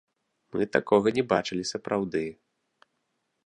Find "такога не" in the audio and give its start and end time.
0.75-1.23